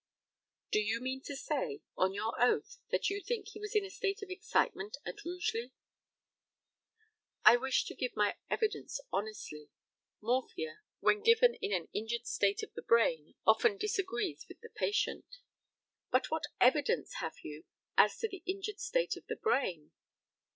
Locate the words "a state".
3.85-4.23